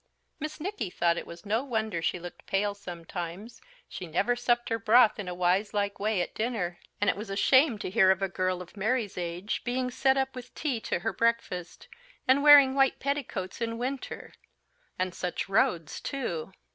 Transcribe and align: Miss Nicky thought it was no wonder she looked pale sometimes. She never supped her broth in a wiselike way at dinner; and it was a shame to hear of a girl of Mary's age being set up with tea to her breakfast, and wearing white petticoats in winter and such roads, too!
Miss 0.39 0.59
Nicky 0.59 0.89
thought 0.89 1.15
it 1.19 1.27
was 1.27 1.45
no 1.45 1.63
wonder 1.63 2.01
she 2.01 2.17
looked 2.17 2.47
pale 2.47 2.73
sometimes. 2.73 3.61
She 3.87 4.07
never 4.07 4.35
supped 4.35 4.69
her 4.69 4.79
broth 4.79 5.19
in 5.19 5.27
a 5.27 5.35
wiselike 5.35 5.99
way 5.99 6.21
at 6.23 6.33
dinner; 6.33 6.79
and 6.99 7.07
it 7.07 7.15
was 7.15 7.29
a 7.29 7.35
shame 7.35 7.77
to 7.77 7.89
hear 7.91 8.09
of 8.09 8.23
a 8.23 8.27
girl 8.27 8.63
of 8.63 8.75
Mary's 8.75 9.15
age 9.15 9.63
being 9.63 9.91
set 9.91 10.17
up 10.17 10.33
with 10.35 10.55
tea 10.55 10.79
to 10.79 11.01
her 11.01 11.13
breakfast, 11.13 11.87
and 12.27 12.41
wearing 12.41 12.73
white 12.73 12.97
petticoats 12.99 13.61
in 13.61 13.77
winter 13.77 14.33
and 14.97 15.13
such 15.13 15.47
roads, 15.47 15.99
too! 16.01 16.51